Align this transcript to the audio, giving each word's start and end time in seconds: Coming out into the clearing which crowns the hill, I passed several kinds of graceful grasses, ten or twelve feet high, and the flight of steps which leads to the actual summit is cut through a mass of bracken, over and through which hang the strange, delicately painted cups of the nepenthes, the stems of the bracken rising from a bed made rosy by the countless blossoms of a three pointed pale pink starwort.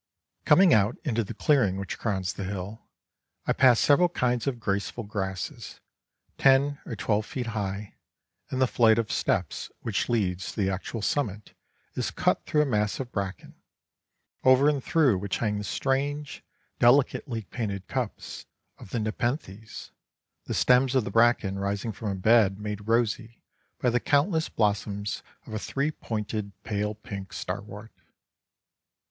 Coming 0.45 0.73
out 0.73 0.97
into 1.03 1.23
the 1.23 1.35
clearing 1.35 1.77
which 1.77 1.99
crowns 1.99 2.33
the 2.33 2.43
hill, 2.45 2.87
I 3.45 3.53
passed 3.53 3.83
several 3.83 4.09
kinds 4.09 4.47
of 4.47 4.59
graceful 4.59 5.03
grasses, 5.03 5.79
ten 6.39 6.79
or 6.87 6.95
twelve 6.95 7.23
feet 7.27 7.45
high, 7.53 7.93
and 8.49 8.59
the 8.59 8.65
flight 8.65 8.97
of 8.97 9.11
steps 9.11 9.69
which 9.81 10.09
leads 10.09 10.51
to 10.53 10.55
the 10.59 10.71
actual 10.71 11.03
summit 11.03 11.53
is 11.93 12.09
cut 12.09 12.47
through 12.47 12.63
a 12.63 12.65
mass 12.65 12.99
of 12.99 13.11
bracken, 13.11 13.53
over 14.43 14.67
and 14.67 14.83
through 14.83 15.19
which 15.19 15.37
hang 15.37 15.59
the 15.59 15.63
strange, 15.63 16.43
delicately 16.79 17.43
painted 17.43 17.87
cups 17.87 18.47
of 18.79 18.89
the 18.89 18.99
nepenthes, 18.99 19.91
the 20.45 20.55
stems 20.55 20.95
of 20.95 21.03
the 21.03 21.11
bracken 21.11 21.59
rising 21.59 21.91
from 21.91 22.09
a 22.09 22.15
bed 22.15 22.57
made 22.59 22.87
rosy 22.87 23.43
by 23.79 23.91
the 23.91 23.99
countless 23.99 24.49
blossoms 24.49 25.21
of 25.45 25.53
a 25.53 25.59
three 25.59 25.91
pointed 25.91 26.53
pale 26.63 26.95
pink 26.95 27.31
starwort. 27.31 27.91